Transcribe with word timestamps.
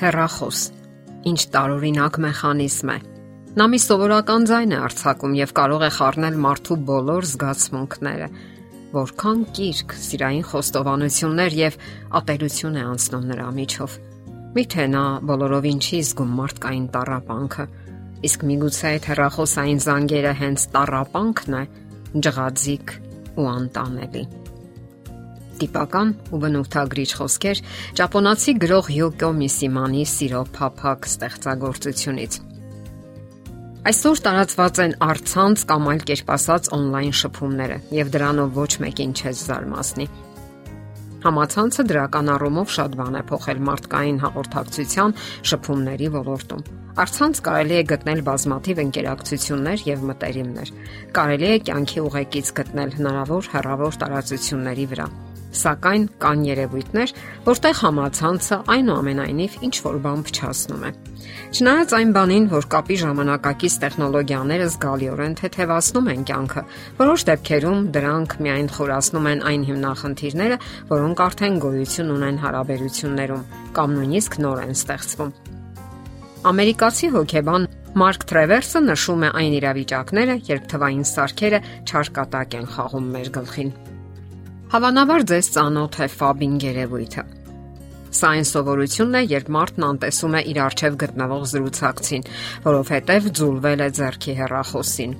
Հերախոս։ 0.00 0.60
Ինչ 1.28 1.40
տարօրինակ 1.52 2.14
մեխանիզմ 2.24 2.92
է։ 2.92 2.94
Նա 3.60 3.64
մի 3.68 3.80
սովորական 3.84 4.46
ձայն 4.48 4.72
է 4.72 4.78
արձակում 4.86 5.34
եւ 5.36 5.52
կարող 5.58 5.84
է 5.84 5.90
խառնել 5.96 6.38
մարդու 6.44 6.78
բոլոր 6.88 7.28
զգացմունքները։ 7.30 8.28
Որքան 8.94 9.44
կիրք, 9.58 9.94
սիրային 10.06 10.46
խոստովանություններ 10.52 11.58
եւ 11.60 11.78
ատելություն 12.20 12.80
է 12.80 12.86
անցնում 12.94 13.28
նրա 13.34 13.48
միջով։ 13.60 14.00
Միթե 14.56 14.86
նա 14.96 15.04
բոլորովին 15.28 15.84
չի 15.84 16.02
զգում 16.08 16.34
մարդկային 16.40 16.90
տարապանքը։ 16.96 17.70
Իսկ 18.30 18.50
միգուցե 18.50 18.86
այդ 18.96 19.10
հեռախոսային 19.12 19.84
զանգերը 19.84 20.36
հենց 20.40 20.68
տարապանքն 20.80 21.60
է, 21.60 21.64
ջղաձիկ 22.24 23.00
ու 23.36 23.50
անտանելի 23.60 24.24
տիպական 25.60 26.14
ու 26.30 26.40
բնութագրիչ 26.44 27.10
խոսքեր 27.20 27.64
ճապոնացի 28.00 28.54
գրող 28.64 28.94
Յոկո 29.00 29.30
Միսիմանի 29.40 30.06
սիրո 30.14 30.42
փափակ 30.56 31.10
ստեղծագործությունից։ 31.10 32.40
Այսօր 33.80 34.18
տարածված 34.24 34.78
են 34.84 34.94
արցանց 35.00 35.62
կամ 35.70 35.86
այլ 35.90 36.02
կերպ 36.10 36.32
ասած 36.34 36.66
on-line 36.76 37.14
շփումները, 37.16 37.78
եւ 37.96 38.10
դրանով 38.12 38.58
ոչ 38.60 38.72
մեկին 38.84 39.14
չես 39.16 39.44
զարմացնի։ 39.48 40.06
Համացանցը 41.20 41.84
դրական 41.88 42.28
առումով 42.34 42.70
շատ 42.76 42.98
բան 43.00 43.16
է 43.16 43.22
փոխել 43.30 43.58
մարդկային 43.70 44.20
հաղորդակցության 44.24 45.16
շփումների 45.50 46.12
ոլորտում։ 46.16 46.62
Արցանց 47.04 47.42
կարելի 47.48 47.76
է 47.80 47.82
գտնել 47.94 48.22
բազմաթիվ 48.28 48.84
ինտերակցիաներ 48.84 49.88
եւ 49.88 50.06
մտերիմներ։ 50.10 50.76
Կարելի 51.20 51.50
է 51.54 51.58
կյանքի 51.70 52.06
ուղեկից 52.10 52.54
գտնել 52.60 52.94
հնարավոր 53.00 53.50
հեռավոր 53.56 54.00
տարածությունների 54.04 54.88
վրա 54.94 55.10
Սակայն 55.50 56.04
կան 56.22 56.42
երևույթներ, 56.46 57.12
որտեղ 57.46 57.78
համացանցը 57.80 58.58
այնուամենայնիվ 58.74 59.56
ինչ 59.66 59.74
որ 59.86 59.96
բան 60.04 60.20
փչացնում 60.28 60.84
է։ 60.86 60.90
Չնայած 61.50 61.94
այն 61.98 62.12
բանին, 62.14 62.44
որ 62.52 62.66
կապի 62.70 62.96
ժամանակակից 63.00 63.76
տեխնոլոգիաները 63.82 64.68
զգալիորեն 64.70 65.34
թեթևացնում 65.40 66.10
են 66.14 66.22
կյանքը, 66.30 66.62
որոշ 67.00 67.24
դեպքերում 67.30 67.82
դրանք 67.96 68.36
միայն 68.46 68.70
խորացնում 68.76 69.28
են 69.30 69.44
այն 69.50 69.66
հիմնախնդիրները, 69.70 70.60
որոնք 70.94 71.24
արդեն 71.26 71.60
գոյություն 71.66 72.14
ունեն 72.14 72.40
հարաբերություններում 72.46 73.44
կամ 73.80 73.94
նույնիսկ 73.98 74.40
նոր 74.46 74.64
են 74.64 74.74
ստեղծվում։ 74.78 75.36
Ամերիկացի 76.50 77.14
հոկեբան 77.18 77.70
Մարկ 78.00 78.24
Թրևերսը 78.30 78.80
նշում 78.86 79.24
է 79.26 79.30
այն 79.40 79.54
իրավիճակները, 79.58 80.40
երբ 80.46 80.68
թվային 80.70 81.06
սարքերը 81.10 81.64
չարկատակ 81.90 82.60
են 82.60 82.68
խաղում 82.76 83.14
մեր 83.18 83.32
գլխին։ 83.34 83.72
Հավանաբար 84.70 85.24
ձեզ 85.26 85.46
ծանոթ 85.50 85.96
է 86.04 86.06
ֆաբինգ 86.14 86.64
երևույթը։ 86.68 87.22
Սա 88.14 88.28
այն 88.36 88.44
սովորությունն 88.50 89.16
է, 89.18 89.22
երբ 89.32 89.48
մարդն 89.56 89.86
անտեսում 89.88 90.36
է 90.38 90.42
իր 90.52 90.60
արջև 90.62 90.98
գտնվող 91.00 91.42
զրուցակցին, 91.52 92.26
որովհետև 92.68 93.26
ձուլվել 93.40 93.82
է 93.82 93.90
зерքի 93.98 94.36
հեռախոսին։ 94.38 95.16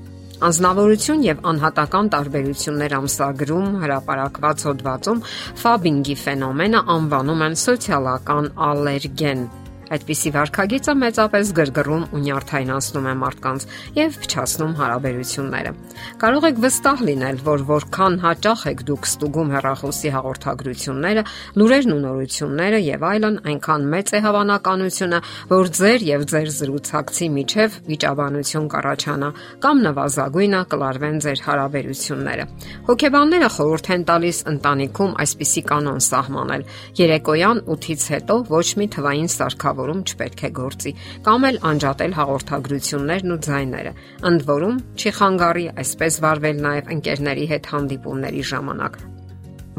Անznավորություն 0.50 1.24
եւ 1.26 1.42
անհատական 1.50 2.12
տարբերություններ 2.14 2.94
ամսագրում 3.00 3.74
հրապարակված 3.82 4.66
հոդվածում 4.70 5.24
ֆաբինգի 5.66 6.16
ֆենոմենը 6.22 6.84
անվանում 6.94 7.44
են 7.50 7.58
սոցիալական 7.66 8.54
ալերգեն 8.70 9.42
Այդպիսի 9.91 10.30
վարքագիծը 10.36 10.92
մեծապես 11.00 11.48
գրգռում 11.58 12.02
ու 12.14 12.20
նյարդայնացնում 12.22 13.06
է 13.10 13.14
մարդկանց 13.20 13.64
եւ 13.97 14.19
փչացնում 14.22 14.74
հարաբերությունները։ 14.78 15.72
Կարող 16.20 16.47
եք 16.47 16.60
վստահ 16.64 17.02
լինել, 17.10 17.41
որ 17.48 17.64
որքան 17.70 18.19
հաճախ 18.22 18.62
եք 18.70 18.84
դուք 18.91 19.08
ստուգում 19.10 19.50
հեռախոսի 19.50 20.12
հաղորդագրությունները, 20.14 21.24
լուրերն 21.58 21.91
ու 21.91 22.00
նորությունները 22.06 22.81
եւ 22.87 23.06
այլն, 23.10 23.37
այնքան 23.50 23.88
մեծ 23.91 24.14
է 24.14 24.20
հավանականությունը, 24.31 25.20
որ 25.50 25.72
ձեր 25.81 26.06
եւ 26.10 26.25
ձեր 26.31 26.48
զրուցակցի 26.60 27.26
միջև 27.34 27.78
վիճաբանություն 27.91 28.70
կառաջանա 28.70 29.31
կամ 29.66 29.82
նվազագույնը 29.91 30.60
կլարվեն 30.70 31.20
ձեր 31.26 31.44
հարաբերությունները։ 31.50 32.44
Հոգեբանները 32.91 33.50
խորհուրդ 33.59 33.91
են 33.91 34.06
տալիս 34.10 34.38
ընտանիքում 34.54 35.14
այսպիսի 35.25 35.62
կանոն 35.70 36.00
սահմանել. 36.10 36.62
երեկոյան 37.00 37.59
8-ից 37.75 38.03
հետո 38.14 38.34
ոչ 38.50 38.66
մի 38.81 38.87
թվային 38.94 39.31
սարքավ 39.34 39.79
որում 39.80 40.02
չպետք 40.06 40.44
է 40.46 40.50
գործի, 40.60 40.92
կամ 41.26 41.46
էլ 41.50 41.60
անջատել 41.70 42.16
հաղորդագրություններն 42.20 43.34
ու 43.34 43.41
ձայները։ 43.50 43.94
Ընդ 44.30 44.44
որում, 44.50 44.82
չի 45.00 45.14
խանգարի 45.20 45.64
այսպես 45.84 46.20
վարվել 46.24 46.60
նաև 46.66 46.92
ընկերների 46.96 47.46
հետ 47.54 47.72
հանդիպումների 47.74 48.44
ժամանակ։ 48.50 49.00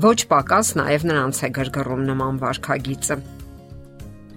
Ոչ 0.02 0.20
պակաս 0.32 0.74
նաև 0.82 1.06
նրանց 1.12 1.46
է 1.46 1.54
գրգռում 1.62 2.04
նման 2.08 2.42
վարքագիծը։ 2.42 3.41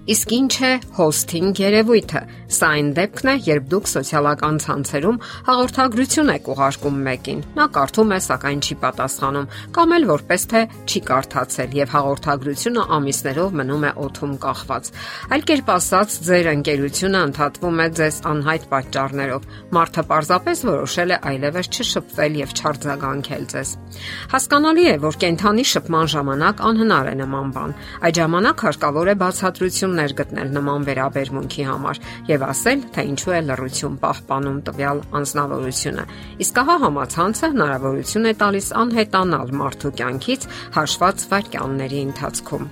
Իսկ 0.04 0.32
ինչ 0.36 0.54
է 0.60 0.70
հոսթինգ 0.98 1.60
երևույթը։ 1.62 2.20
Սա 2.52 2.68
այն 2.76 2.88
դեպքն 2.98 3.28
է, 3.30 3.34
երբ 3.46 3.68
դուք 3.72 3.86
սոցիալական 3.88 4.58
ցանցերում 4.64 5.20
հաղորդագրություն 5.46 6.32
եք 6.34 6.50
ուղարկում 6.52 6.98
մեկին։ 7.06 7.40
Նա 7.56 7.64
կարդում 7.76 8.12
է, 8.12 8.18
սակայն 8.24 8.60
չի 8.64 8.76
պատասխանում, 8.84 9.48
կամ 9.78 9.94
էլ 9.96 10.04
որպես 10.10 10.44
թե 10.52 10.60
չի 10.84 11.00
կարդացել 11.08 11.76
եւ 11.80 11.94
հաղորդագրությունը 11.94 12.84
ամիսներով 12.98 13.56
մնում 13.64 13.86
է 13.88 13.92
օթում 14.04 14.34
կախված։ 14.44 14.92
Այլ 15.32 15.46
կերպ 15.48 15.72
ասած, 15.72 16.18
ձեր 16.28 16.50
ընկերությունը 16.52 17.24
ընդհատվում 17.24 17.80
է 17.80 17.88
ձեզ 18.04 18.20
անհայտ 18.28 18.68
պատճառներով։ 18.74 19.48
Մարդը 19.72 20.04
պարզապես 20.12 20.64
որոշել 20.68 21.16
է 21.16 21.18
այլևս 21.32 21.72
չշփվել 21.74 22.38
եւ 22.44 22.54
չարձագանքել 22.60 23.44
ձեզ։ 23.54 23.74
Հասկանալի 24.34 24.84
է, 24.84 24.94
որ 25.04 25.18
կենթանի 25.24 25.64
շփման 25.74 26.12
ժամանակ 26.14 26.62
անհնար 26.68 27.10
է 27.14 27.16
նման 27.24 27.52
բան։ 27.54 27.74
Այդ 28.04 28.20
ժամանակ 28.20 28.64
հարկավոր 28.68 29.10
է 29.14 29.16
բացատրություն 29.24 29.93
լրություններ 29.94 30.12
գտնել 30.18 30.48
նման 30.54 30.84
վերաբերմունքի 30.88 31.64
համար 31.68 31.98
եւ 32.26 32.44
ասել, 32.48 32.80
թե 32.94 33.02
ինչու 33.10 33.34
է 33.34 33.40
լրություն 33.46 33.98
պահպանում 34.02 34.58
տվյալ 34.66 34.98
անznավորությունը։ 35.18 36.04
Իսկ 36.44 36.60
ահա 36.64 36.76
համացանցը 36.84 37.50
հնարավորություն 37.54 38.26
է 38.26 38.34
տալիս 38.42 38.68
անհետանալ 38.82 39.54
մարդու 39.62 39.94
կյանքից 40.02 40.48
հաշված 40.74 41.26
վայրկյանների 41.30 42.00
ընթացքում։ 42.10 42.68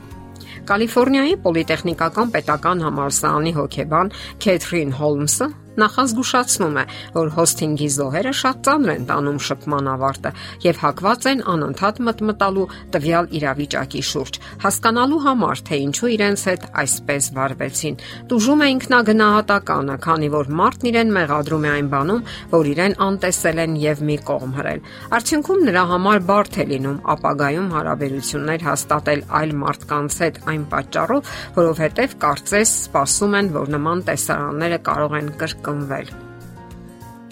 Կալիֆոռնիայի 0.62 1.34
Պոլիտեխնիկական 1.43 2.28
պետական 2.37 2.87
համալսարանի 2.87 3.53
հոկեբան 3.59 4.12
Քեթրին 4.43 4.93
Հոլմսը 4.99 5.47
նախազգուշացնում 5.81 6.77
է, 6.77 6.84
որ 7.16 7.31
հոսթինգի 7.33 7.88
զոհերը 7.97 8.33
շատ 8.37 8.59
ծանր 8.66 8.91
են 8.93 9.06
տանում 9.09 9.38
շփման 9.47 9.88
ավարտը 9.93 10.33
եւ 10.66 10.81
հակված 10.83 11.27
են 11.33 11.41
անընդհատ 11.53 12.00
մտմտալու 12.09 12.66
տվյալ 12.93 13.28
իրավիճակի 13.38 14.03
շուրջ, 14.12 14.38
հասկանալու 14.65 15.21
համար, 15.27 15.62
թե 15.69 15.78
ինչու 15.87 16.11
իրենց 16.12 16.44
հետ 16.53 16.66
այսպես 16.82 17.28
վարվեցին։ 17.38 17.97
Տուժում 18.32 18.62
է 18.62 18.69
ինքնագնահատականը, 18.72 19.97
քանի 20.06 20.28
որ 20.37 20.53
մարդն 20.61 20.91
իրեն 20.93 21.15
մեղադրում 21.16 21.66
է 21.66 21.72
այն 21.72 21.88
բանում, 21.93 22.22
որ 22.53 22.71
իրեն 22.72 22.97
անտեսել 23.09 23.62
են 23.62 23.77
եւ 23.82 24.05
մի 24.12 24.16
կողմ 24.28 24.53
հրել։ 24.61 24.84
Արդյունքում 25.16 25.65
նրա 25.72 25.84
համար 25.93 26.22
բարդ 26.32 26.53
է 26.53 26.66
լինում 26.72 27.00
ապագայում 27.12 27.72
հարաբերություններ 27.72 28.66
հաստատել 28.69 29.25
այլ 29.41 29.56
մարդկանց 29.62 30.19
հետ 30.22 30.41
այն 30.53 30.62
պատճառով, 30.72 31.32
որովհետեւ 31.56 32.16
կարծես 32.22 32.72
սպասում 32.82 33.37
են, 33.43 33.53
որ 33.56 33.72
նման 33.72 34.05
տեսարանները 34.09 34.78
կարող 34.93 35.16
են 35.22 35.28
կրկնել 35.43 35.62
կրկնվել։ 35.62 36.12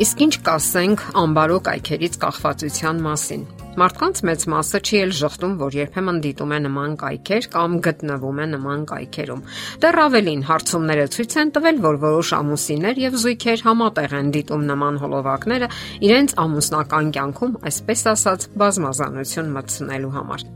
Իսկ 0.00 0.20
ինչ 0.24 0.34
կասենք 0.46 1.02
անբարո 1.20 1.56
կայքերից 1.66 2.14
կախվածության 2.22 3.00
մասին։ 3.04 3.42
Մարդկանց 3.80 4.20
մեծ 4.26 4.44
մասը 4.50 4.78
չի 4.80 4.96
էլ 5.00 5.12
շղթում, 5.18 5.52
որ 5.60 5.76
երբեմն 5.76 6.16
դիտում 6.24 6.54
է 6.56 6.58
նման 6.64 6.94
կայքեր 7.00 7.48
կամ 7.52 7.76
գտնվում 7.84 8.40
է 8.40 8.46
նման 8.54 8.80
կայքերում։ 8.90 9.44
Դեռ 9.84 10.00
ավելին 10.04 10.42
հարցումները 10.48 11.06
ցույց 11.14 11.36
են 11.40 11.52
տվել, 11.54 11.80
որ 11.84 12.00
որոշ 12.02 12.32
ամուսիններ 12.40 13.00
եւ 13.04 13.18
զույգեր 13.20 13.64
համատեղ 13.68 14.16
են 14.20 14.32
դիտում 14.40 14.66
նման 14.72 15.00
հոլովակները 15.04 15.70
իրենց 16.10 16.36
ամուսնական 16.44 17.12
կյանքում, 17.20 17.56
այսպես 17.70 18.04
ասած, 18.16 18.48
բազմազանություն 18.64 19.52
մտցնելու 19.60 20.14
համար։ 20.16 20.46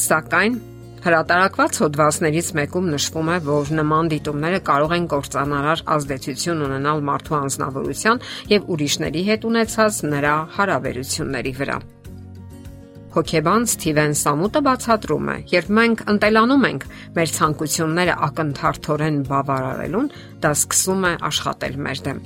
Սակայն 0.00 0.60
Հրատարակված 1.00 1.78
հոդվածներից 1.80 2.48
մեկում 2.58 2.88
նշվում 2.92 3.28
է, 3.32 3.36
որ 3.46 3.70
նման 3.78 4.08
դիտումները 4.12 4.58
կարող 4.68 4.90
են 4.96 5.04
կործանարար 5.08 5.82
ազդեցություն 5.94 6.58
ունենալ 6.66 6.98
մարդու 7.08 7.36
անznավորության 7.38 8.20
եւ 8.50 8.66
ուրիշների 8.74 9.22
հետ 9.30 9.46
ունեցած 9.50 10.00
նրա 10.12 10.34
հարաբերությունների 10.56 11.52
վրա։ 11.60 11.78
Հոկեբան 13.16 13.64
Սթիվեն 13.70 14.12
Սամուտը 14.20 14.62
բացատրում 14.66 15.30
է, 15.32 15.38
երբ 15.54 15.70
մենք 15.80 16.02
ընտելանում 16.14 16.66
ենք 16.68 16.84
մեր 17.16 17.32
ցանկությունները 17.38 18.18
ակնթարթորեն 18.28 19.16
բավարարելուն, 19.30 20.12
դա 20.44 20.52
սկսում 20.60 21.08
է 21.08 21.14
աշխատել 21.30 21.80
մեր 21.88 22.04
դեմ 22.10 22.22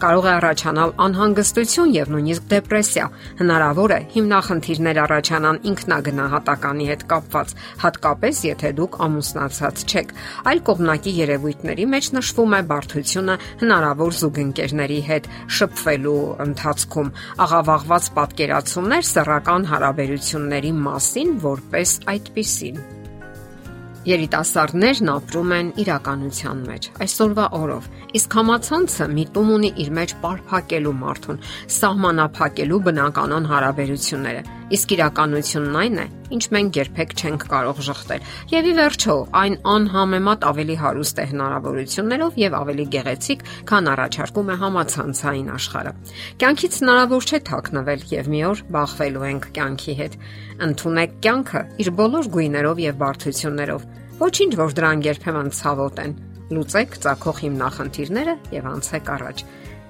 կարող 0.00 0.26
է 0.26 0.30
առաջանալ 0.32 0.92
անհանգստություն 1.04 1.90
եւ 1.92 2.10
նույնիսկ 2.14 2.44
դեպրեսիա։ 2.50 3.06
Հնարավոր 3.40 3.92
է 3.96 3.98
հիմնախնդիրներ 4.14 5.00
առաջանան 5.04 5.58
ինքնագնահատականի 5.70 6.86
հետ 6.90 7.02
կապված, 7.10 7.54
հատկապես 7.84 8.40
եթե 8.48 8.70
դուք 8.80 8.96
ամուսնացած 9.06 9.84
չեք։ 9.90 10.14
Այլ 10.50 10.62
կողմնակի 10.70 11.12
երևույթների 11.20 11.88
մեջ 11.96 12.10
նշվում 12.16 12.56
է 12.56 12.62
բարդությունը 12.70 13.36
հնարավոր 13.64 14.16
զուգընկերների 14.20 15.00
հետ 15.10 15.28
շփվելու 15.60 16.22
ընթացքում, 16.46 17.12
աղավաղված 17.48 18.08
պատկերացումներ 18.20 19.04
սեռական 19.10 19.68
հարաբերությունների 19.74 20.72
մասին 20.88 21.36
որպես 21.44 21.98
այդպիսին։ 22.14 22.99
Երիտասարդներն 24.08 25.10
ապրում 25.12 25.50
են 25.52 25.70
իրականության 25.82 26.60
մեջ, 26.70 26.86
այսօրվա 27.04 27.44
օրով։ 27.58 27.88
Իսկ 28.16 28.36
համացանցը 28.38 29.08
միտում 29.16 29.50
ունի 29.56 29.70
իր 29.84 29.90
մեջ 29.98 30.14
պարփակելու 30.22 30.94
մարդուն, 31.00 31.42
սահմանափակելու 31.76 32.80
բնականon 32.86 33.50
հարաբերությունները։ 33.50 34.46
Իսկ 34.80 34.96
իրականությունն 34.96 35.78
այն 35.84 36.00
է, 36.00 36.06
ինչ 36.30 36.44
մենք 36.56 36.78
երբեք 36.80 37.14
չենք 37.20 37.46
կարող 37.50 37.80
շղթել։ 37.86 38.26
Եվ 38.54 38.68
ի 38.70 38.74
վերջո, 38.80 39.14
այն 39.40 39.54
անհամեմատ 39.74 40.46
ավելի 40.50 40.76
հարուստ 40.80 41.20
է 41.20 41.24
հնարավորություններով 41.30 42.40
եւ 42.40 42.58
ավելի 42.60 42.86
գեղեցիկ, 42.94 43.46
քան 43.70 43.90
առաջարկում 43.94 44.50
է 44.50 44.56
համացանցային 44.64 45.48
աշխարհը։ 45.60 45.94
Կյանքից 46.40 46.80
հնարավոր 46.80 47.30
չէ 47.30 47.40
թաքնվել 47.50 48.04
եւ 48.10 48.30
մի 48.30 48.40
օր 48.50 48.64
բախվելու 48.80 49.26
ենք 49.30 49.48
կյանքի 49.60 49.94
հետ։ 50.00 50.20
Ընթունեք 50.70 51.16
կյանքը 51.24 51.64
իր 51.80 51.90
բոլոր 52.00 52.30
գույներով 52.36 52.84
եւ 52.90 53.00
բարդություններով 53.00 53.88
Ոչինչ, 54.20 54.52
որ 54.60 54.72
դրան 54.76 55.02
երբեմն 55.06 55.46
ցավոտ 55.56 56.00
են։ 56.02 56.10
Լուծեք 56.52 56.96
ցակող 57.00 57.38
հիմնախնդիրները 57.40 58.34
եւ 58.52 58.66
անցեք 58.68 59.06
առաջ։ 59.14 59.38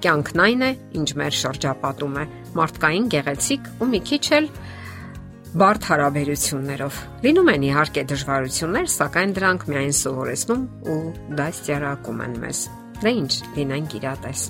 Կյանքն 0.04 0.42
այն 0.44 0.62
է, 0.62 0.68
ինչ 1.00 1.08
մեր 1.18 1.34
շրջապատում 1.40 2.14
է, 2.20 2.26
մարդկային 2.60 3.08
գեղեցիկ 3.14 3.66
ու 3.82 3.88
մի 3.90 4.00
քիչ 4.06 4.22
էլ 4.38 4.46
բարդ 5.50 5.86
հարաբերություններով։ 5.90 6.98
Լինում 7.24 7.48
են 7.50 7.64
իհարկե 7.66 8.02
դժվարություններ, 8.10 8.84
սակայն 8.94 9.32
դրանք 9.34 9.64
միայն 9.66 9.94
սովորեցնում 9.98 10.60
ու 10.92 10.98
դաստիարակում 11.40 12.20
են 12.26 12.36
մեզ։ 12.44 12.60
Դե 13.00 13.12
ինչ, 13.18 13.32
լինենք 13.56 13.96
իրատես։ 13.98 14.44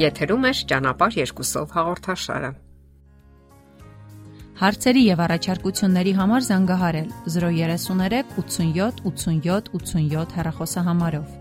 Եթերում 0.00 0.48
է 0.50 0.52
ճանապարհ 0.72 1.18
երկուսով 1.20 1.76
հաղորդաշարը։ 1.78 2.50
Հարցերի 4.60 5.04
եւ 5.06 5.22
առաջարկությունների 5.24 6.16
համար 6.18 6.42
զանգահարել 6.50 7.12
033 7.36 8.34
87 8.42 9.06
87 9.06 9.70
87 9.78 10.34
հեռախոսահամարով։ 10.40 11.39